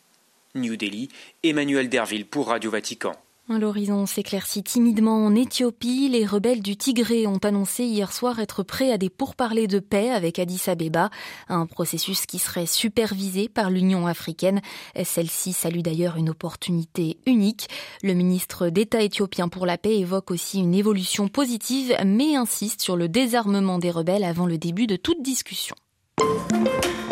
New 0.55 0.77
Delhi, 0.77 1.09
Emmanuel 1.43 1.89
Derville 1.89 2.25
pour 2.25 2.47
Radio 2.47 2.71
Vatican. 2.71 3.13
L'horizon 3.49 4.05
s'éclaircit 4.05 4.63
timidement 4.63 5.25
en 5.25 5.35
Éthiopie. 5.35 6.07
Les 6.07 6.25
rebelles 6.25 6.61
du 6.61 6.77
Tigré 6.77 7.27
ont 7.27 7.39
annoncé 7.39 7.83
hier 7.83 8.13
soir 8.13 8.39
être 8.39 8.63
prêts 8.63 8.93
à 8.93 8.97
des 8.97 9.09
pourparlers 9.09 9.67
de 9.67 9.79
paix 9.79 10.11
avec 10.11 10.39
Addis 10.39 10.61
Abeba, 10.67 11.09
un 11.49 11.65
processus 11.65 12.25
qui 12.25 12.39
serait 12.39 12.65
supervisé 12.65 13.49
par 13.49 13.69
l'Union 13.69 14.07
africaine. 14.07 14.61
Celle-ci 15.03 15.51
salue 15.51 15.81
d'ailleurs 15.81 16.15
une 16.15 16.29
opportunité 16.29 17.17
unique. 17.25 17.67
Le 18.01 18.13
ministre 18.13 18.69
d'État 18.69 19.01
éthiopien 19.01 19.49
pour 19.49 19.65
la 19.65 19.77
paix 19.77 19.99
évoque 19.99 20.31
aussi 20.31 20.59
une 20.59 20.73
évolution 20.73 21.27
positive, 21.27 21.97
mais 22.05 22.37
insiste 22.37 22.81
sur 22.81 22.95
le 22.95 23.09
désarmement 23.09 23.77
des 23.77 23.91
rebelles 23.91 24.23
avant 24.23 24.45
le 24.45 24.57
début 24.57 24.87
de 24.87 24.95
toute 24.95 25.21
discussion. 25.21 25.75
thank 26.19 26.85
you 26.85 27.02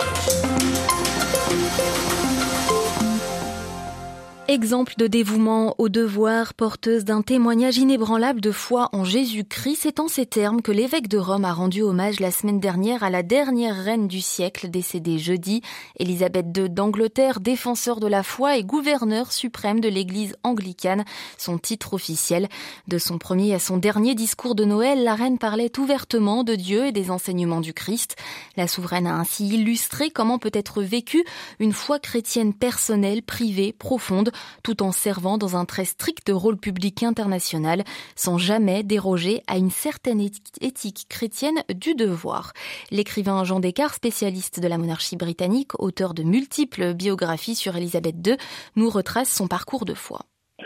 Exemple 4.51 4.95
de 4.97 5.07
dévouement 5.07 5.75
au 5.77 5.87
devoir, 5.87 6.53
porteuse 6.53 7.05
d'un 7.05 7.21
témoignage 7.21 7.77
inébranlable 7.77 8.41
de 8.41 8.51
foi 8.51 8.89
en 8.91 9.05
Jésus-Christ, 9.05 9.79
c'est 9.83 10.01
en 10.01 10.09
ces 10.09 10.25
termes 10.25 10.61
que 10.61 10.73
l'évêque 10.73 11.07
de 11.07 11.17
Rome 11.17 11.45
a 11.45 11.53
rendu 11.53 11.83
hommage 11.83 12.19
la 12.19 12.31
semaine 12.31 12.59
dernière 12.59 13.01
à 13.01 13.09
la 13.09 13.23
dernière 13.23 13.81
reine 13.81 14.09
du 14.09 14.19
siècle, 14.19 14.69
décédée 14.69 15.19
jeudi, 15.19 15.61
Élisabeth 15.95 16.47
II 16.53 16.69
d'Angleterre, 16.69 17.39
défenseur 17.39 18.01
de 18.01 18.07
la 18.07 18.23
foi 18.23 18.57
et 18.57 18.65
gouverneur 18.65 19.31
suprême 19.31 19.79
de 19.79 19.87
l'église 19.87 20.35
anglicane, 20.43 21.05
son 21.37 21.57
titre 21.57 21.93
officiel. 21.93 22.49
De 22.89 22.97
son 22.97 23.19
premier 23.19 23.53
à 23.53 23.59
son 23.59 23.77
dernier 23.77 24.15
discours 24.15 24.55
de 24.55 24.65
Noël, 24.65 25.05
la 25.05 25.15
reine 25.15 25.37
parlait 25.37 25.71
ouvertement 25.79 26.43
de 26.43 26.55
Dieu 26.55 26.87
et 26.87 26.91
des 26.91 27.09
enseignements 27.09 27.61
du 27.61 27.73
Christ. 27.73 28.17
La 28.57 28.67
souveraine 28.67 29.07
a 29.07 29.15
ainsi 29.15 29.47
illustré 29.47 30.09
comment 30.09 30.39
peut 30.39 30.51
être 30.53 30.83
vécue 30.83 31.23
une 31.59 31.71
foi 31.71 31.99
chrétienne 31.99 32.53
personnelle, 32.53 33.23
privée, 33.23 33.71
profonde, 33.71 34.29
tout 34.63 34.83
en 34.83 34.91
servant 34.91 35.37
dans 35.37 35.55
un 35.55 35.65
très 35.65 35.85
strict 35.85 36.31
rôle 36.33 36.57
public 36.57 37.03
international, 37.03 37.83
sans 38.15 38.37
jamais 38.37 38.83
déroger 38.83 39.43
à 39.47 39.57
une 39.57 39.71
certaine 39.71 40.21
éthique 40.61 41.05
chrétienne 41.09 41.63
du 41.73 41.95
devoir. 41.95 42.53
L'écrivain 42.91 43.43
Jean 43.43 43.59
Descartes, 43.59 43.95
spécialiste 43.95 44.59
de 44.59 44.67
la 44.67 44.77
monarchie 44.77 45.17
britannique, 45.17 45.79
auteur 45.79 46.13
de 46.13 46.23
multiples 46.23 46.93
biographies 46.93 47.55
sur 47.55 47.75
Élisabeth 47.75 48.15
II, 48.25 48.37
nous 48.75 48.89
retrace 48.89 49.29
son 49.29 49.47
parcours 49.47 49.85
de 49.85 49.93
foi. 49.93 50.21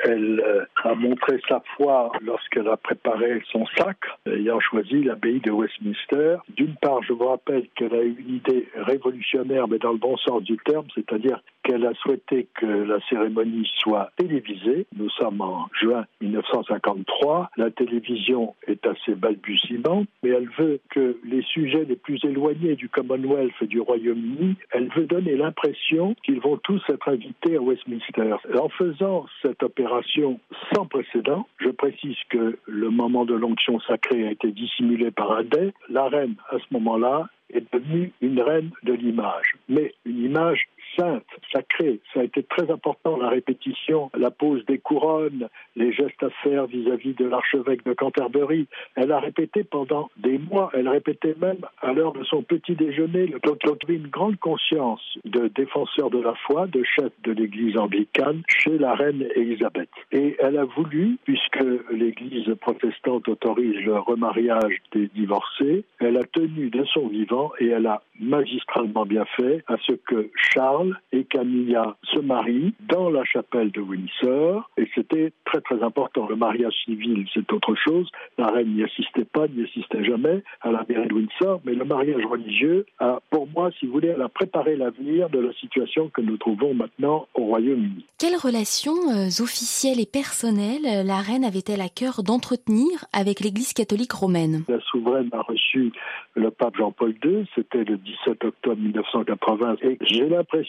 Euh, 0.07 0.65
a 0.85 0.93
montré 0.93 1.39
sa 1.49 1.61
foi 1.75 2.11
lorsqu'elle 2.21 2.67
a 2.67 2.77
préparé 2.77 3.41
son 3.51 3.65
sacre, 3.77 4.19
ayant 4.27 4.59
choisi 4.59 5.03
l'abbaye 5.03 5.39
de 5.39 5.51
Westminster. 5.51 6.37
D'une 6.55 6.75
part, 6.75 7.01
je 7.03 7.13
vous 7.13 7.27
rappelle 7.27 7.67
qu'elle 7.75 7.93
a 7.93 8.03
eu 8.03 8.15
une 8.19 8.35
idée 8.35 8.67
révolutionnaire, 8.75 9.67
mais 9.67 9.79
dans 9.79 9.91
le 9.91 9.97
bon 9.97 10.15
sens 10.17 10.43
du 10.43 10.57
terme, 10.57 10.85
c'est-à-dire 10.93 11.41
qu'elle 11.63 11.85
a 11.85 11.93
souhaité 11.95 12.47
que 12.53 12.65
la 12.65 12.99
cérémonie 13.09 13.67
soit 13.79 14.11
télévisée. 14.17 14.85
Nous 14.95 15.09
sommes 15.09 15.41
en 15.41 15.67
juin 15.73 16.05
1953. 16.21 17.49
La 17.57 17.71
télévision 17.71 18.53
est 18.67 18.85
assez 18.85 19.15
balbutiante, 19.15 20.07
mais 20.21 20.29
elle 20.29 20.49
veut 20.57 20.79
que 20.91 21.17
les 21.23 21.41
sujets 21.41 21.85
les 21.85 21.95
plus 21.95 22.23
éloignés 22.23 22.75
du 22.75 22.89
Commonwealth 22.89 23.53
et 23.61 23.67
du 23.67 23.79
Royaume-Uni, 23.79 24.55
elle 24.71 24.89
veut 24.95 25.05
donner 25.05 25.35
l'impression 25.35 26.15
qu'ils 26.23 26.39
vont 26.39 26.57
tous 26.57 26.81
être 26.89 27.09
invités 27.09 27.55
à 27.55 27.61
Westminster. 27.61 28.35
En 28.59 28.69
faisant 28.69 29.25
cette 29.41 29.63
opération 29.63 30.39
sans 30.75 30.85
précédent, 30.85 31.47
je 31.57 31.69
précise 31.69 32.17
que 32.29 32.57
le 32.65 32.89
moment 32.89 33.25
de 33.25 33.33
l'onction 33.33 33.79
sacrée 33.79 34.27
a 34.27 34.31
été 34.31 34.51
dissimulé 34.51 35.09
par 35.09 35.31
un. 35.31 35.43
La 35.89 36.09
reine, 36.09 36.35
à 36.49 36.57
ce 36.57 36.65
moment-là, 36.71 37.29
est 37.53 37.63
devenue 37.73 38.11
une 38.21 38.41
reine 38.41 38.71
de 38.83 38.93
l'image, 38.93 39.55
mais 39.69 39.93
une 40.05 40.23
image 40.25 40.67
sainte, 40.97 41.25
sacrée. 41.51 41.99
Ça 42.13 42.21
a 42.21 42.23
été 42.23 42.43
très 42.43 42.69
important, 42.71 43.17
la 43.17 43.29
répétition, 43.29 44.09
la 44.17 44.31
pose 44.31 44.65
des 44.65 44.77
couronnes, 44.77 45.49
les 45.75 45.91
gestes 45.91 46.23
à 46.23 46.29
faire 46.43 46.65
vis-à-vis 46.67 47.13
de 47.13 47.25
l'archevêque 47.25 47.85
de 47.85 47.93
Canterbury. 47.93 48.67
Elle 48.95 49.11
a 49.11 49.19
répété 49.19 49.63
pendant 49.63 50.09
des 50.17 50.37
mois, 50.37 50.69
elle 50.73 50.89
répétait 50.89 51.35
même 51.39 51.65
à 51.81 51.93
l'heure 51.93 52.13
de 52.13 52.23
son 52.23 52.41
petit 52.41 52.75
déjeuner. 52.75 53.33
Donc 53.43 53.59
il 53.63 53.69
y 53.69 53.71
avait 53.71 53.95
une 53.95 54.07
grande 54.07 54.37
conscience 54.39 55.01
de 55.25 55.47
défenseur 55.47 56.09
de 56.09 56.21
la 56.21 56.33
foi, 56.47 56.67
de 56.67 56.83
chef 56.83 57.11
de 57.23 57.31
l'église 57.31 57.77
anglicane 57.77 58.41
chez 58.47 58.77
la 58.77 58.93
reine 58.93 59.25
Élisabeth. 59.35 59.89
Et 60.11 60.35
elle 60.39 60.57
a 60.57 60.65
voulu, 60.65 61.17
puisque 61.23 61.63
l'église 61.91 62.53
protestante 62.61 63.27
autorise 63.27 63.79
le 63.85 63.99
remariage 63.99 64.81
des 64.93 65.07
divorcés, 65.07 65.83
elle 65.99 66.17
a 66.17 66.23
tenu 66.23 66.69
de 66.69 66.83
son 66.85 67.07
vivant 67.07 67.51
et 67.59 67.67
elle 67.67 67.87
a 67.87 68.01
magistralement 68.19 69.05
bien 69.05 69.25
fait 69.37 69.63
à 69.67 69.75
ce 69.85 69.93
que 69.93 70.29
Charles 70.35 70.84
et 71.11 71.23
Camilla 71.25 71.95
se 72.03 72.19
marient 72.19 72.73
dans 72.87 73.09
la 73.09 73.23
chapelle 73.23 73.71
de 73.71 73.81
Windsor 73.81 74.69
et 74.77 74.87
c'était 74.95 75.31
très 75.45 75.61
très 75.61 75.81
important. 75.83 76.27
Le 76.27 76.35
mariage 76.35 76.73
civil 76.85 77.25
c'est 77.33 77.51
autre 77.51 77.75
chose, 77.75 78.09
la 78.37 78.47
reine 78.47 78.75
n'y 78.75 78.83
assistait 78.83 79.25
pas, 79.25 79.47
n'y 79.47 79.63
assistait 79.63 80.03
jamais 80.03 80.43
à 80.61 80.71
la 80.71 80.85
mairie 80.87 81.07
de 81.07 81.13
Windsor, 81.13 81.61
mais 81.65 81.73
le 81.73 81.85
mariage 81.85 82.25
religieux 82.25 82.85
a, 82.99 83.19
pour 83.29 83.47
moi, 83.47 83.69
si 83.79 83.85
vous 83.85 83.93
voulez, 83.93 84.09
elle 84.09 84.21
a 84.21 84.29
préparé 84.29 84.75
l'avenir 84.75 85.29
de 85.29 85.39
la 85.39 85.53
situation 85.53 86.09
que 86.09 86.21
nous 86.21 86.37
trouvons 86.37 86.73
maintenant 86.73 87.27
au 87.33 87.45
Royaume-Uni. 87.45 88.05
Quelles 88.19 88.37
relations 88.37 88.95
euh, 89.11 89.27
officielles 89.43 89.99
et 89.99 90.05
personnelles 90.05 90.85
euh, 90.85 91.03
la 91.03 91.17
reine 91.17 91.43
avait-elle 91.43 91.81
à 91.81 91.89
cœur 91.89 92.23
d'entretenir 92.23 93.05
avec 93.13 93.39
l'Église 93.39 93.73
catholique 93.73 94.13
romaine? 94.13 94.63
La 94.67 94.79
souveraine 94.81 95.29
a 95.33 95.41
reçu 95.41 95.91
le 96.35 96.51
pape 96.51 96.75
Jean-Paul 96.77 97.15
II, 97.23 97.45
c'était 97.55 97.83
le 97.83 97.97
17 97.97 98.43
octobre 98.43 98.81
1980. 98.81 99.75
Et 99.81 99.97
j'ai 100.01 100.27
l'impression 100.27 100.65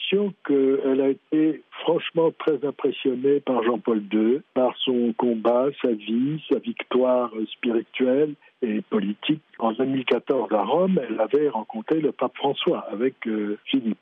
qu'elle 0.47 1.01
a 1.01 1.09
été 1.09 1.63
franchement 1.83 2.33
très 2.39 2.65
impressionnée 2.65 3.41
par 3.41 3.63
Jean-Paul 3.63 4.03
II, 4.13 4.41
par 4.55 4.77
son 4.79 5.13
combat, 5.17 5.67
sa 5.83 5.93
vie, 5.93 6.43
sa 6.51 6.59
victoire 6.59 7.31
spirituelle 7.53 8.35
et 8.63 8.81
politique. 8.83 9.43
En 9.59 9.73
2014 9.73 10.53
à 10.53 10.63
Rome, 10.63 11.01
elle 11.09 11.21
avait 11.21 11.49
rencontré 11.49 12.01
le 12.01 12.13
pape 12.13 12.37
François 12.37 12.87
avec 12.91 13.15
euh, 13.27 13.59
Philippe. 13.67 13.99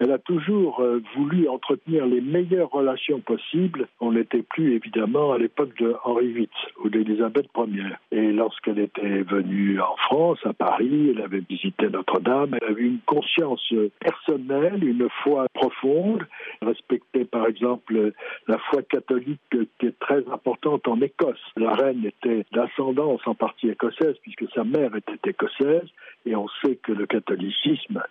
Elle 0.00 0.12
a 0.12 0.18
toujours 0.18 0.80
euh, 0.80 1.02
voulu 1.16 1.48
entretenir 1.48 2.06
les 2.06 2.20
meilleures 2.20 2.70
relations 2.70 3.20
possibles. 3.20 3.88
On 4.00 4.12
n'était 4.12 4.42
plus 4.42 4.74
évidemment 4.74 5.32
à 5.32 5.38
l'époque 5.38 5.76
de 5.80 5.96
Henri 6.04 6.32
VIII 6.32 6.48
ou 6.84 6.88
d'Élisabeth 6.88 7.46
Ier. 7.56 7.96
Et 8.12 8.32
lorsqu'elle 8.32 8.78
était 8.78 9.22
venue 9.22 9.80
en 9.80 9.96
France, 9.96 10.38
à 10.44 10.52
Paris, 10.52 11.10
elle 11.14 11.22
avait 11.22 11.42
visité 11.48 11.88
Notre-Dame, 11.88 12.54
elle 12.60 12.68
avait 12.70 12.82
une 12.82 13.00
conscience 13.06 13.74
personnelle, 13.98 14.84
une 14.84 15.08
foi 15.24 15.46
profonde, 15.52 16.26
respectait 16.62 17.24
par 17.24 17.46
exemple 17.46 18.12
la 18.46 18.58
foi 18.70 18.82
catholique 18.82 19.40
qui 19.50 19.86
est 19.86 19.98
très 19.98 20.26
importante 20.28 20.86
en 20.86 21.00
Écosse. 21.00 21.42
La 21.56 21.74
reine 21.74 22.04
était 22.04 22.44
d'ascendance 22.52 23.20
en 23.26 23.34
partie 23.34 23.68
écossaise 23.68 24.14
puisque 24.22 24.48
sa 24.54 24.62
mère 24.62 24.94
était 24.94 25.30
écossaise 25.30 25.88
et 26.26 26.36
on 26.36 26.46
sait 26.62 26.76
que 26.76 26.92
le 26.92 27.06
catholicisme, 27.06 28.02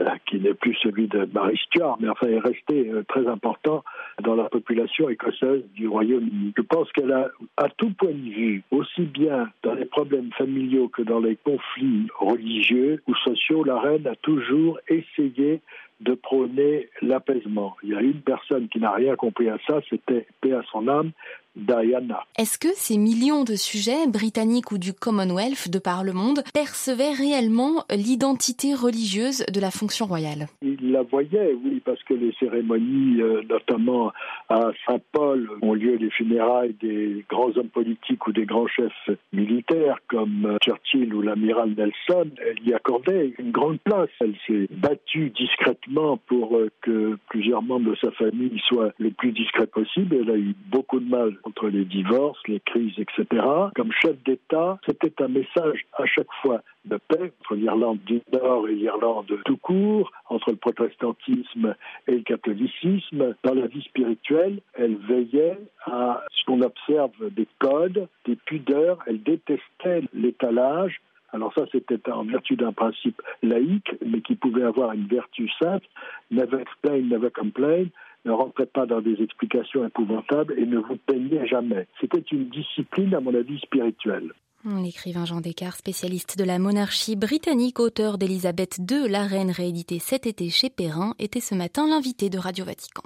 euh, 0.00 0.04
qui 0.26 0.40
n'est 0.40 0.54
plus 0.54 0.74
celui 0.82 1.08
de 1.08 1.24
Marie 1.36 1.58
Stuart, 1.58 1.98
mais 2.00 2.08
enfin 2.08 2.28
est 2.28 2.38
resté 2.38 2.88
euh, 2.88 3.04
très 3.06 3.26
important 3.28 3.84
dans 4.22 4.34
la 4.34 4.44
population 4.44 5.10
écossaise 5.10 5.62
du 5.74 5.86
Royaume-Uni. 5.86 6.54
Je 6.56 6.62
pense 6.62 6.90
qu'elle 6.92 7.12
a, 7.12 7.28
à 7.58 7.68
tout 7.68 7.90
point 7.90 8.12
de 8.12 8.30
vue, 8.30 8.62
aussi 8.70 9.02
bien 9.02 9.50
dans 9.62 9.74
les 9.74 9.84
problèmes 9.84 10.32
familiaux 10.32 10.88
que 10.88 11.02
dans 11.02 11.20
les 11.20 11.36
conflits 11.36 12.06
religieux 12.18 13.02
ou 13.06 13.14
sociaux, 13.16 13.64
la 13.64 13.78
reine 13.78 14.06
a 14.06 14.16
toujours 14.16 14.78
essayé 14.88 15.60
de 16.00 16.14
prôner 16.14 16.88
l'apaisement. 17.02 17.76
Il 17.82 17.90
y 17.90 17.94
a 17.94 18.00
une 18.00 18.22
personne 18.22 18.68
qui 18.68 18.80
n'a 18.80 18.92
rien 18.92 19.14
compris 19.16 19.50
à 19.50 19.58
ça, 19.66 19.80
c'était 19.90 20.26
paix 20.40 20.52
à 20.52 20.62
son 20.72 20.88
âme, 20.88 21.10
Diana. 21.56 22.24
Est-ce 22.38 22.58
que 22.58 22.68
ces 22.74 22.98
millions 22.98 23.44
de 23.44 23.54
sujets, 23.54 24.06
britanniques 24.06 24.72
ou 24.72 24.78
du 24.78 24.92
Commonwealth 24.92 25.70
de 25.70 25.78
par 25.78 26.04
le 26.04 26.12
monde, 26.12 26.42
percevaient 26.52 27.12
réellement 27.12 27.84
l'identité 27.90 28.74
religieuse 28.74 29.44
de 29.52 29.60
la 29.60 29.70
fonction 29.70 30.06
royale? 30.06 30.46
Ils 30.62 30.92
la 30.92 31.02
voyaient, 31.02 31.54
oui, 31.64 31.80
parce 31.84 32.02
que 32.04 32.14
les 32.14 32.32
cérémonies, 32.38 33.20
euh, 33.20 33.42
notamment 33.48 34.12
à 34.48 34.70
Saint-Paul, 34.86 35.48
ont 35.62 35.74
lieu 35.74 35.96
les 35.96 36.10
funérailles 36.10 36.74
des 36.80 37.24
grands 37.28 37.56
hommes 37.56 37.68
politiques 37.68 38.26
ou 38.26 38.32
des 38.32 38.44
grands 38.44 38.66
chefs 38.66 39.10
militaires 39.32 39.98
comme 40.08 40.46
euh, 40.46 40.58
Churchill 40.62 41.14
ou 41.14 41.22
l'amiral 41.22 41.74
Nelson. 41.76 42.30
Elle 42.44 42.68
y 42.68 42.74
accordait 42.74 43.34
une 43.38 43.50
grande 43.50 43.80
place. 43.80 44.10
Elle 44.20 44.34
s'est 44.46 44.68
battue 44.70 45.30
discrètement 45.30 46.18
pour 46.26 46.56
euh, 46.56 46.70
que 46.82 47.16
plusieurs 47.30 47.62
membres 47.62 47.90
de 47.90 47.96
sa 47.96 48.10
famille 48.12 48.60
soient 48.68 48.92
les 48.98 49.10
plus 49.10 49.32
discrets 49.32 49.66
possible. 49.66 50.16
Elle 50.20 50.30
a 50.30 50.36
eu 50.36 50.54
beaucoup 50.70 51.00
de 51.00 51.08
mal 51.08 51.36
entre 51.46 51.68
les 51.68 51.84
divorces, 51.84 52.40
les 52.48 52.60
crises, 52.60 52.98
etc. 52.98 53.42
Comme 53.74 53.92
chef 53.92 54.16
d'État, 54.24 54.78
c'était 54.86 55.22
un 55.22 55.28
message 55.28 55.86
à 55.94 56.06
chaque 56.06 56.32
fois 56.42 56.62
de 56.84 56.98
paix 57.08 57.32
entre 57.40 57.54
l'Irlande 57.54 57.98
du 58.06 58.20
Nord 58.32 58.68
et 58.68 58.74
l'Irlande 58.74 59.32
tout 59.44 59.56
court, 59.56 60.10
entre 60.28 60.50
le 60.50 60.56
protestantisme 60.56 61.74
et 62.06 62.12
le 62.16 62.22
catholicisme. 62.22 63.34
Dans 63.44 63.54
la 63.54 63.66
vie 63.66 63.82
spirituelle, 63.82 64.60
elle 64.74 64.96
veillait 64.96 65.58
à 65.84 66.24
ce 66.32 66.44
qu'on 66.44 66.62
observe 66.62 67.12
des 67.30 67.48
codes, 67.58 68.08
des 68.24 68.36
pudeurs, 68.36 68.98
elle 69.06 69.22
détestait 69.22 70.02
l'étalage, 70.12 71.00
alors 71.32 71.52
ça, 71.54 71.64
c'était 71.70 72.10
en 72.10 72.24
vertu 72.24 72.56
d'un 72.56 72.72
principe 72.72 73.20
laïque, 73.42 73.90
mais 74.04 74.22
qui 74.22 74.36
pouvait 74.36 74.62
avoir 74.62 74.92
une 74.92 75.06
vertu 75.06 75.50
sainte. 75.60 75.82
Never 76.30 76.62
explain, 76.62 77.00
never 77.00 77.30
complain 77.30 77.86
ne 78.26 78.32
rentrez 78.32 78.66
pas 78.66 78.86
dans 78.86 79.00
des 79.00 79.22
explications 79.22 79.86
épouvantables 79.86 80.54
et 80.58 80.66
ne 80.66 80.78
vous 80.78 80.96
peignez 81.06 81.46
jamais. 81.46 81.86
C'était 82.00 82.24
une 82.32 82.48
discipline, 82.48 83.14
à 83.14 83.20
mon 83.20 83.34
avis, 83.34 83.58
spirituelle. 83.60 84.32
L'écrivain 84.64 85.24
Jean 85.24 85.40
Descartes, 85.40 85.78
spécialiste 85.78 86.36
de 86.36 86.42
la 86.42 86.58
monarchie 86.58 87.14
britannique, 87.14 87.78
auteur 87.78 88.18
d'Élisabeth 88.18 88.78
II, 88.90 89.08
la 89.08 89.24
reine 89.24 89.52
rééditée 89.52 90.00
cet 90.00 90.26
été 90.26 90.50
chez 90.50 90.70
Perrin, 90.70 91.14
était 91.20 91.40
ce 91.40 91.54
matin 91.54 91.86
l'invité 91.88 92.30
de 92.30 92.38
Radio 92.38 92.64
Vatican. 92.64 93.04